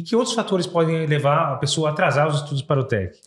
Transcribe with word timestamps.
E 0.00 0.02
que 0.02 0.16
outros 0.16 0.34
fatores 0.34 0.66
podem 0.66 1.04
levar 1.04 1.52
a 1.52 1.56
pessoa 1.56 1.90
a 1.90 1.92
atrasar 1.92 2.26
os 2.26 2.36
estudos 2.36 2.62
para 2.62 2.80
o 2.80 2.84
TEC? 2.84 3.18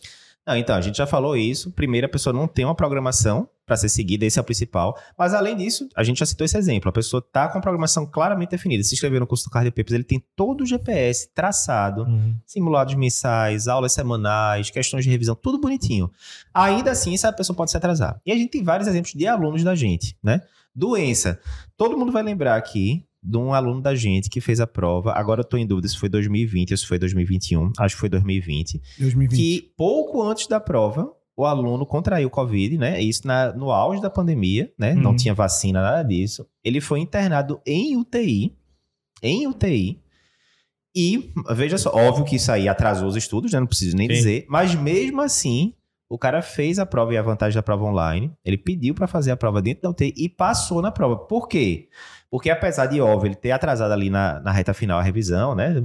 Não, 0.44 0.56
então, 0.56 0.74
a 0.74 0.80
gente 0.80 0.98
já 0.98 1.06
falou 1.06 1.36
isso. 1.36 1.70
Primeiro, 1.70 2.08
a 2.08 2.10
pessoa 2.10 2.32
não 2.32 2.48
tem 2.48 2.64
uma 2.64 2.74
programação 2.74 3.48
para 3.64 3.76
ser 3.76 3.88
seguida, 3.88 4.26
esse 4.26 4.40
é 4.40 4.42
o 4.42 4.44
principal. 4.44 4.98
Mas, 5.16 5.32
além 5.32 5.56
disso, 5.56 5.88
a 5.94 6.02
gente 6.02 6.18
já 6.18 6.26
citou 6.26 6.44
esse 6.44 6.58
exemplo. 6.58 6.88
A 6.88 6.92
pessoa 6.92 7.22
está 7.24 7.46
com 7.46 7.58
a 7.58 7.60
programação 7.60 8.04
claramente 8.04 8.50
definida. 8.50 8.82
Se 8.82 8.92
inscrever 8.92 9.20
no 9.20 9.26
curso 9.26 9.44
do 9.44 9.50
Cardio 9.50 9.70
Papers, 9.70 9.92
ele 9.92 10.02
tem 10.02 10.20
todo 10.34 10.62
o 10.62 10.66
GPS 10.66 11.32
traçado, 11.32 12.02
uhum. 12.02 12.34
simulados 12.44 12.96
mensais, 12.96 13.68
aulas 13.68 13.92
semanais, 13.92 14.68
questões 14.68 15.04
de 15.04 15.10
revisão, 15.10 15.36
tudo 15.36 15.60
bonitinho. 15.60 16.10
Ainda 16.52 16.90
assim, 16.90 17.14
essa 17.14 17.32
pessoa 17.32 17.56
pode 17.56 17.70
se 17.70 17.76
atrasar. 17.76 18.20
E 18.26 18.32
a 18.32 18.34
gente 18.34 18.50
tem 18.50 18.64
vários 18.64 18.88
exemplos 18.88 19.14
de 19.14 19.28
alunos 19.28 19.62
da 19.62 19.76
gente, 19.76 20.16
né? 20.20 20.42
Doença. 20.74 21.38
Todo 21.76 21.96
mundo 21.96 22.10
vai 22.10 22.24
lembrar 22.24 22.56
aqui 22.56 23.06
de 23.24 23.38
um 23.38 23.54
aluno 23.54 23.80
da 23.80 23.94
gente 23.94 24.28
que 24.28 24.40
fez 24.40 24.60
a 24.60 24.66
prova. 24.66 25.12
Agora 25.12 25.40
eu 25.40 25.44
tô 25.44 25.56
em 25.56 25.66
dúvida 25.66 25.88
se 25.88 25.96
foi 25.96 26.08
2020 26.08 26.72
ou 26.72 26.76
se 26.76 26.86
foi 26.86 26.98
2021. 26.98 27.72
Acho 27.78 27.94
que 27.94 28.00
foi 28.00 28.08
2020. 28.10 28.80
2020. 28.98 29.38
Que 29.38 29.72
pouco 29.76 30.22
antes 30.22 30.46
da 30.46 30.60
prova, 30.60 31.10
o 31.34 31.46
aluno 31.46 31.86
contraiu 31.86 32.28
Covid, 32.28 32.76
né? 32.76 33.00
Isso 33.00 33.26
na, 33.26 33.52
no 33.52 33.70
auge 33.70 34.02
da 34.02 34.10
pandemia, 34.10 34.70
né? 34.78 34.92
Uhum. 34.92 35.00
Não 35.00 35.16
tinha 35.16 35.32
vacina, 35.32 35.80
nada 35.80 36.02
disso. 36.02 36.46
Ele 36.62 36.80
foi 36.80 37.00
internado 37.00 37.60
em 37.66 37.96
UTI. 37.96 38.54
Em 39.22 39.46
UTI. 39.46 40.00
E, 40.94 41.32
veja 41.50 41.78
só, 41.78 41.90
óbvio 41.92 42.24
que 42.24 42.36
isso 42.36 42.52
aí 42.52 42.68
atrasou 42.68 43.08
os 43.08 43.16
estudos, 43.16 43.52
né? 43.52 43.58
Não 43.58 43.66
preciso 43.66 43.96
nem 43.96 44.06
Sim. 44.08 44.14
dizer. 44.14 44.46
Mas 44.48 44.74
mesmo 44.74 45.22
assim, 45.22 45.74
o 46.08 46.18
cara 46.18 46.40
fez 46.42 46.78
a 46.78 46.86
prova 46.86 47.14
e 47.14 47.16
a 47.16 47.22
vantagem 47.22 47.56
da 47.56 47.62
prova 47.62 47.84
online. 47.84 48.30
Ele 48.44 48.58
pediu 48.58 48.94
para 48.94 49.08
fazer 49.08 49.32
a 49.32 49.36
prova 49.36 49.60
dentro 49.60 49.82
da 49.82 49.90
UTI 49.90 50.14
e 50.16 50.28
passou 50.28 50.80
na 50.80 50.92
prova. 50.92 51.16
Por 51.16 51.48
quê? 51.48 51.88
Porque 52.34 52.50
apesar 52.50 52.86
de, 52.86 53.00
óbvio, 53.00 53.28
ele 53.28 53.36
ter 53.36 53.52
atrasado 53.52 53.92
ali 53.92 54.10
na, 54.10 54.40
na 54.40 54.50
reta 54.50 54.74
final 54.74 54.98
a 54.98 55.02
revisão, 55.04 55.54
né? 55.54 55.80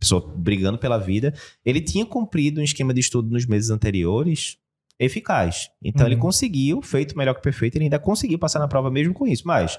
Pessoa 0.00 0.32
brigando 0.34 0.78
pela 0.78 0.96
vida, 0.96 1.34
ele 1.62 1.78
tinha 1.78 2.06
cumprido 2.06 2.58
um 2.58 2.64
esquema 2.64 2.94
de 2.94 3.00
estudo 3.00 3.30
nos 3.30 3.44
meses 3.44 3.68
anteriores 3.68 4.56
eficaz. 4.98 5.68
Então 5.84 6.06
uhum. 6.06 6.12
ele 6.12 6.18
conseguiu, 6.18 6.80
feito 6.80 7.18
melhor 7.18 7.34
que 7.34 7.42
perfeito, 7.42 7.76
ele 7.76 7.84
ainda 7.84 7.98
conseguiu 7.98 8.38
passar 8.38 8.60
na 8.60 8.66
prova 8.66 8.90
mesmo 8.90 9.12
com 9.12 9.26
isso. 9.26 9.46
Mas 9.46 9.78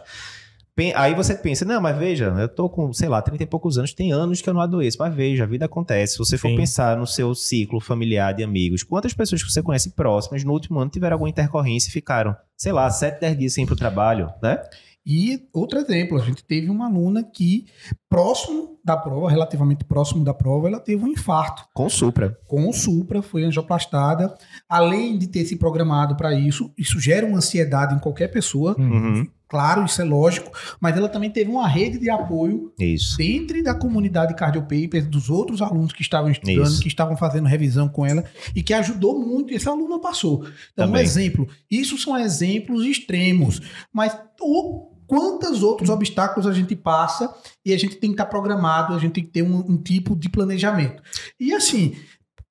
Aí 0.93 1.15
você 1.15 1.33
pensa, 1.33 1.63
não, 1.63 1.81
mas 1.81 1.97
veja, 1.97 2.25
eu 2.37 2.49
tô 2.49 2.69
com, 2.69 2.91
sei 2.91 3.07
lá, 3.07 3.21
30 3.21 3.41
e 3.41 3.45
poucos 3.47 3.77
anos, 3.77 3.93
tem 3.93 4.11
anos 4.11 4.41
que 4.41 4.49
eu 4.49 4.53
não 4.53 4.61
adoeço, 4.61 4.97
mas 4.99 5.15
veja, 5.15 5.45
a 5.45 5.47
vida 5.47 5.65
acontece. 5.65 6.13
Se 6.13 6.19
você 6.19 6.37
for 6.37 6.49
Sim. 6.49 6.57
pensar 6.57 6.97
no 6.97 7.07
seu 7.07 7.33
ciclo 7.33 7.79
familiar 7.79 8.33
de 8.33 8.43
amigos, 8.43 8.83
quantas 8.83 9.13
pessoas 9.13 9.41
que 9.41 9.49
você 9.49 9.63
conhece 9.63 9.91
próximas 9.91 10.43
no 10.43 10.51
último 10.51 10.77
ano 10.77 10.91
tiveram 10.91 11.15
alguma 11.15 11.29
intercorrência 11.29 11.89
e 11.89 11.91
ficaram, 11.93 12.35
sei 12.57 12.73
lá, 12.73 12.89
7, 12.89 13.21
10 13.21 13.37
dias 13.37 13.53
sem 13.53 13.63
ir 13.63 13.67
pro 13.67 13.75
trabalho, 13.75 14.31
né? 14.43 14.61
E 15.05 15.47
outro 15.53 15.77
exemplo, 15.77 16.17
a 16.17 16.25
gente 16.25 16.43
teve 16.43 16.69
uma 16.69 16.87
aluna 16.87 17.23
que, 17.23 17.65
próximo 18.09 18.79
da 18.83 18.97
prova, 18.97 19.29
relativamente 19.29 19.83
próximo 19.83 20.23
da 20.23 20.33
prova, 20.33 20.67
ela 20.67 20.79
teve 20.79 21.03
um 21.03 21.07
infarto. 21.07 21.63
Com 21.73 21.87
supra. 21.89 22.37
Com 22.47 22.73
supra, 22.73 23.21
foi 23.21 23.43
angioplastada. 23.43 24.35
Além 24.67 25.17
de 25.17 25.27
ter 25.27 25.45
se 25.45 25.57
programado 25.57 26.15
para 26.15 26.33
isso, 26.33 26.73
isso 26.77 26.99
gera 26.99 27.25
uma 27.25 27.37
ansiedade 27.37 27.93
em 27.93 27.99
qualquer 27.99 28.29
pessoa. 28.29 28.75
Uhum. 28.79 29.27
Claro, 29.47 29.85
isso 29.85 30.01
é 30.01 30.03
lógico, 30.03 30.51
mas 30.81 30.97
ela 30.97 31.07
também 31.07 31.29
teve 31.29 31.51
uma 31.51 31.67
rede 31.67 31.99
de 31.99 32.09
apoio 32.09 32.73
isso. 32.79 33.15
dentro 33.17 33.63
da 33.63 33.75
comunidade 33.75 34.33
Cardiopapers, 34.33 35.05
dos 35.05 35.29
outros 35.29 35.61
alunos 35.61 35.93
que 35.93 36.01
estavam 36.01 36.31
estudando, 36.31 36.65
isso. 36.65 36.81
que 36.81 36.87
estavam 36.87 37.15
fazendo 37.15 37.47
revisão 37.47 37.87
com 37.87 38.05
ela 38.05 38.23
e 38.55 38.63
que 38.63 38.73
ajudou 38.73 39.19
muito. 39.19 39.53
E 39.53 39.55
essa 39.55 39.69
aluna 39.69 39.99
passou. 39.99 40.45
Então, 40.73 40.87
também. 40.87 41.01
um 41.01 41.03
exemplo. 41.03 41.47
Isso 41.69 41.95
são 41.97 42.17
exemplos 42.17 42.85
extremos, 42.85 43.61
mas 43.93 44.17
o 44.41 44.94
quantos 45.07 45.63
outros 45.63 45.89
obstáculos 45.89 46.47
a 46.47 46.53
gente 46.53 46.75
passa 46.75 47.33
e 47.63 47.73
a 47.73 47.77
gente 47.77 47.95
tem 47.95 48.09
que 48.09 48.15
estar 48.15 48.25
programado, 48.25 48.93
a 48.93 48.99
gente 48.99 49.13
tem 49.13 49.23
que 49.23 49.31
ter 49.31 49.43
um, 49.43 49.57
um 49.57 49.77
tipo 49.77 50.15
de 50.15 50.29
planejamento. 50.29 51.01
E 51.39 51.53
assim, 51.53 51.95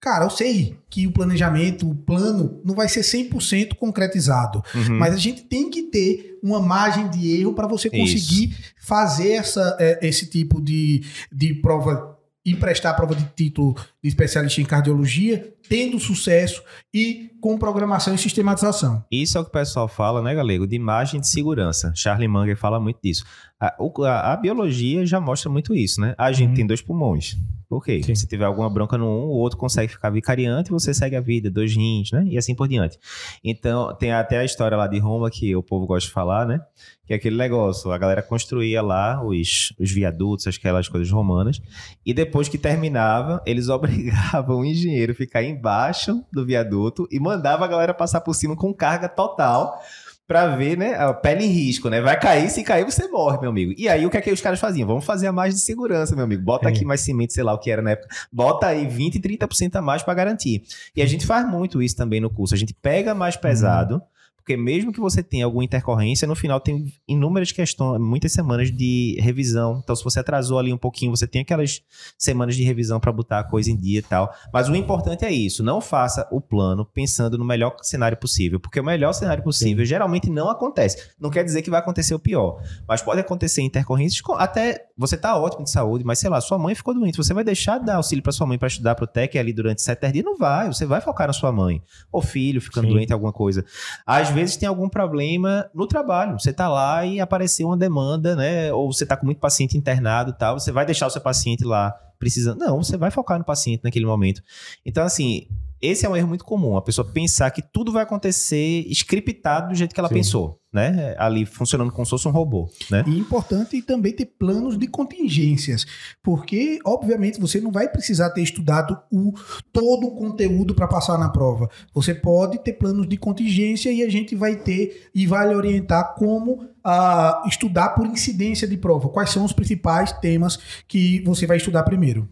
Cara, 0.05 0.27
eu 0.27 0.30
sei 0.30 0.77
que 0.91 1.06
o 1.06 1.12
planejamento, 1.12 1.88
o 1.88 1.94
plano, 1.94 2.60
não 2.62 2.75
vai 2.75 2.86
ser 2.91 3.00
100% 3.00 3.75
concretizado, 3.77 4.62
uhum. 4.75 4.98
mas 4.98 5.14
a 5.14 5.16
gente 5.16 5.44
tem 5.44 5.70
que 5.70 5.84
ter 5.84 6.38
uma 6.42 6.60
margem 6.60 7.09
de 7.09 7.41
erro 7.41 7.54
para 7.54 7.66
você 7.66 7.88
conseguir 7.88 8.50
Isso. 8.50 8.75
fazer 8.82 9.32
essa, 9.32 9.75
é, 9.81 10.06
esse 10.06 10.26
tipo 10.26 10.60
de, 10.60 11.03
de 11.32 11.54
prova 11.54 12.13
e 12.44 12.55
prestar 12.55 12.91
a 12.91 12.94
prova 12.94 13.15
de 13.15 13.25
título 13.34 13.75
de 14.03 14.09
especialista 14.09 14.60
em 14.60 14.65
cardiologia, 14.65 15.55
tendo 15.69 15.99
sucesso 15.99 16.62
e 16.93 17.31
com 17.41 17.56
programação 17.56 18.15
e 18.15 18.19
sistematização. 18.19 19.03
Isso 19.10 19.38
é 19.38 19.41
o 19.41 19.44
que 19.44 19.50
o 19.50 19.53
pessoal 19.53 19.88
fala, 19.88 20.21
né, 20.21 20.34
Galego? 20.34 20.66
De 20.66 20.77
imagem 20.77 21.21
de 21.21 21.28
segurança. 21.28 21.93
Charlie 21.94 22.28
Munger 22.28 22.56
fala 22.56 22.78
muito 22.78 22.99
disso. 23.03 23.25
A, 23.59 23.75
a, 24.06 24.33
a 24.33 24.37
biologia 24.37 25.06
já 25.06 25.21
mostra 25.21 25.50
muito 25.50 25.75
isso, 25.75 26.00
né? 26.00 26.15
A 26.19 26.33
gente 26.33 26.50
uhum. 26.50 26.56
tem 26.56 26.66
dois 26.66 26.83
pulmões. 26.83 27.37
Ok, 27.76 28.02
Sim. 28.02 28.14
se 28.14 28.26
tiver 28.26 28.44
alguma 28.44 28.70
bronca 28.70 28.96
no 28.96 29.06
um, 29.06 29.24
o 29.26 29.36
outro 29.36 29.58
consegue 29.58 29.92
ficar 29.92 30.10
vicariante 30.10 30.70
e 30.70 30.72
você 30.72 30.94
segue 30.94 31.16
a 31.16 31.20
vida, 31.20 31.50
dois 31.50 31.74
rins, 31.74 32.12
né? 32.12 32.24
E 32.26 32.38
assim 32.38 32.54
por 32.54 32.68
diante. 32.68 32.98
Então, 33.42 33.94
tem 33.96 34.12
até 34.12 34.38
a 34.38 34.44
história 34.44 34.76
lá 34.76 34.86
de 34.86 34.98
Roma 34.98 35.30
que 35.30 35.54
o 35.56 35.62
povo 35.62 35.86
gosta 35.86 36.06
de 36.06 36.12
falar, 36.12 36.46
né? 36.46 36.60
Que 37.06 37.12
é 37.12 37.16
aquele 37.16 37.36
negócio, 37.36 37.90
a 37.90 37.98
galera 37.98 38.22
construía 38.22 38.80
lá 38.80 39.22
os, 39.22 39.74
os 39.78 39.90
viadutos, 39.90 40.46
aquelas 40.46 40.88
coisas 40.88 41.10
romanas, 41.10 41.60
e 42.04 42.14
depois 42.14 42.48
que 42.48 42.56
terminava, 42.56 43.42
eles 43.44 43.68
obrigavam 43.70 44.60
o 44.60 44.64
engenheiro 44.64 45.12
a 45.12 45.14
ficar 45.14 45.42
embaixo 45.42 46.24
do 46.32 46.46
viaduto 46.46 47.06
e 47.10 47.20
mandava 47.20 47.64
a 47.64 47.68
galera 47.68 47.92
passar 47.92 48.20
por 48.20 48.34
cima 48.34 48.56
com 48.56 48.72
carga 48.72 49.08
total 49.08 49.80
pra 50.26 50.56
ver, 50.56 50.76
né? 50.76 50.94
A 50.94 51.12
pele 51.12 51.44
em 51.44 51.48
risco, 51.48 51.88
né? 51.88 52.00
Vai 52.00 52.18
cair, 52.18 52.48
se 52.50 52.62
cair 52.62 52.84
você 52.84 53.06
morre, 53.08 53.38
meu 53.40 53.50
amigo. 53.50 53.74
E 53.76 53.88
aí 53.88 54.06
o 54.06 54.10
que 54.10 54.16
é 54.16 54.20
que 54.20 54.32
os 54.32 54.40
caras 54.40 54.60
faziam? 54.60 54.86
Vamos 54.86 55.04
fazer 55.04 55.26
a 55.26 55.32
mais 55.32 55.54
de 55.54 55.60
segurança, 55.60 56.14
meu 56.14 56.24
amigo. 56.24 56.42
Bota 56.42 56.68
é. 56.68 56.72
aqui 56.72 56.84
mais 56.84 57.00
cimento, 57.00 57.32
sei 57.32 57.44
lá 57.44 57.52
o 57.52 57.58
que 57.58 57.70
era 57.70 57.82
na 57.82 57.90
época. 57.90 58.08
Bota 58.32 58.68
aí 58.68 58.86
20, 58.86 59.20
30% 59.20 59.76
a 59.76 59.82
mais 59.82 60.02
para 60.02 60.14
garantir. 60.14 60.62
E 60.96 61.02
a 61.02 61.06
gente 61.06 61.26
faz 61.26 61.48
muito 61.48 61.82
isso 61.82 61.96
também 61.96 62.20
no 62.20 62.30
curso. 62.30 62.54
A 62.54 62.58
gente 62.58 62.74
pega 62.74 63.14
mais 63.14 63.36
pesado. 63.36 63.96
Uhum 63.96 64.13
porque 64.44 64.59
mesmo 64.59 64.93
que 64.93 65.00
você 65.00 65.22
tenha 65.22 65.47
alguma 65.47 65.65
intercorrência, 65.65 66.28
no 66.28 66.34
final 66.34 66.60
tem 66.60 66.93
inúmeras 67.09 67.50
questões, 67.50 67.99
muitas 67.99 68.31
semanas 68.31 68.71
de 68.71 69.16
revisão. 69.19 69.81
Então, 69.82 69.97
se 69.97 70.05
você 70.05 70.21
atrasou 70.21 70.59
ali 70.59 70.71
um 70.71 70.77
pouquinho, 70.77 71.10
você 71.10 71.27
tem 71.27 71.41
aquelas 71.41 71.81
semanas 72.19 72.54
de 72.54 72.62
revisão 72.62 73.00
para 73.00 73.10
botar 73.10 73.38
a 73.38 73.44
coisa 73.44 73.71
em 73.71 73.77
dia 73.77 74.00
e 74.00 74.03
tal. 74.03 74.31
Mas 74.53 74.69
o 74.69 74.77
importante 74.77 75.25
é 75.25 75.33
isso: 75.33 75.65
não 75.65 75.81
faça 75.81 76.28
o 76.31 76.43
plano 76.43 76.84
pensando 76.84 77.38
no 77.38 77.44
melhor 77.44 77.75
cenário 77.81 78.19
possível, 78.19 78.60
porque 78.60 78.78
o 78.78 78.84
melhor 78.84 79.15
cenário 79.15 79.43
possível 79.43 79.83
Sim. 79.83 79.88
geralmente 79.88 80.28
não 80.28 80.50
acontece. 80.50 80.99
Não 81.19 81.31
quer 81.31 81.43
dizer 81.43 81.62
que 81.62 81.71
vai 81.71 81.81
acontecer 81.81 82.15
o 82.15 82.19
pior, 82.19 82.62
mas 82.87 83.00
pode 83.00 83.21
acontecer 83.21 83.62
intercorrências. 83.62 84.22
Até 84.37 84.88
você 84.97 85.16
tá 85.16 85.37
ótimo 85.37 85.65
de 85.65 85.71
saúde, 85.71 86.05
mas 86.05 86.21
sei 86.21 86.31
lá, 86.31 86.41
sua 86.41 86.59
mãe 86.59 86.75
ficou 86.75 86.94
doente. 86.94 87.16
Você 87.16 87.34
vai 87.34 87.43
deixar 87.43 87.78
de 87.78 87.87
dar 87.87 87.97
auxílio 87.97 88.22
para 88.22 88.32
sua 88.32 88.47
mãe 88.47 88.56
para 88.56 88.69
estudar 88.69 88.94
pro 88.94 89.06
TEC 89.06 89.37
ali 89.37 89.53
durante 89.53 89.82
sete 89.82 90.12
dias? 90.12 90.25
Não 90.25 90.37
vai. 90.37 90.69
Você 90.69 90.87
vai 90.87 91.00
focar 91.00 91.27
na 91.27 91.32
sua 91.32 91.50
mãe. 91.50 91.82
Ou 92.12 92.22
filho 92.22 92.60
ficando 92.60 92.87
Sim. 92.87 92.94
doente, 92.94 93.12
alguma 93.12 93.33
coisa. 93.33 93.65
Às 94.06 94.31
vezes 94.31 94.56
tem 94.56 94.69
algum 94.69 94.88
problema 94.88 95.69
no 95.75 95.87
trabalho. 95.87 96.38
Você 96.38 96.53
tá 96.53 96.69
lá 96.69 97.04
e 97.04 97.21
apareceu 97.21 97.66
uma 97.66 97.77
demanda, 97.77 98.37
né? 98.37 98.72
Ou 98.72 98.93
você 98.93 99.04
tá 99.04 99.16
com 99.16 99.27
muito 99.27 99.41
paciente 99.41 99.77
internado 99.77 100.31
e 100.31 100.38
tal. 100.38 100.60
Você 100.60 100.71
vai 100.71 100.87
deixar 100.87 101.09
o 101.09 101.10
seu 101.10 101.21
paciente 101.21 101.65
lá 101.65 101.93
precisando. 102.19 102.59
Não, 102.59 102.83
você 102.83 102.97
vai 102.97 103.10
focar 103.10 103.38
no 103.38 103.44
paciente 103.44 103.83
naquele 103.83 104.06
momento. 104.06 104.43
Então, 104.87 105.04
assim, 105.04 105.49
esse 105.81 106.06
é 106.06 106.09
um 106.09 106.16
erro 106.16 106.28
muito 106.28 106.44
comum, 106.44 106.77
a 106.77 106.83
pessoa 106.83 107.06
pensar 107.06 107.50
que 107.50 107.60
tudo 107.60 107.93
vai 107.93 108.03
acontecer 108.03 108.87
scriptado 108.88 109.69
do 109.69 109.75
jeito 109.75 109.93
que 109.93 110.00
ela 110.00 110.09
Sim. 110.09 110.15
pensou, 110.15 110.59
né? 110.74 111.14
Ali 111.16 111.46
funcionando 111.46 111.92
como 111.92 112.04
se 112.04 112.10
fosse 112.10 112.26
um 112.26 112.32
robô, 112.32 112.68
né? 112.90 113.04
E 113.06 113.16
importante 113.16 113.80
também 113.80 114.12
ter 114.12 114.26
planos 114.26 114.76
de 114.76 114.88
contingências, 114.88 115.86
porque 116.20 116.80
obviamente 116.84 117.40
você 117.40 117.60
não 117.60 117.70
vai 117.70 117.88
precisar 117.88 118.30
ter 118.30 118.42
estudado 118.42 118.98
o 119.12 119.32
todo 119.72 120.08
o 120.08 120.16
conteúdo 120.16 120.74
para 120.74 120.88
passar 120.88 121.16
na 121.16 121.28
prova. 121.28 121.70
Você 121.94 122.12
pode 122.12 122.58
ter 122.58 122.72
planos 122.72 123.08
de 123.08 123.16
contingência 123.16 123.92
e 123.92 124.02
a 124.02 124.10
gente 124.10 124.34
vai 124.34 124.56
ter 124.56 125.08
e 125.14 125.28
vai 125.28 125.54
orientar 125.54 126.16
como 126.16 126.64
uh, 126.84 127.48
estudar 127.48 127.91
por 127.91 128.06
incidência 128.06 128.66
de 128.66 128.76
prova. 128.76 129.08
Quais 129.08 129.30
são 129.30 129.44
os 129.44 129.52
principais 129.52 130.12
temas 130.12 130.58
que 130.88 131.22
você 131.24 131.46
vai 131.46 131.58
estudar 131.58 131.84
primeiro? 131.84 132.28